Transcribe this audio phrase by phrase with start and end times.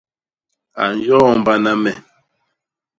[0.83, 1.91] A nyoombana me.